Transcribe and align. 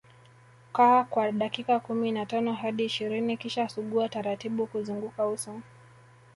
Kaa 0.73 1.03
kwa 1.03 1.31
dakika 1.31 1.79
kumi 1.79 2.11
na 2.11 2.25
tano 2.25 2.53
hadi 2.53 2.85
ishirini 2.85 3.37
kisha 3.37 3.69
sugua 3.69 4.09
taratibu 4.09 4.67
kuzunguka 4.67 5.27
uso 5.27 5.61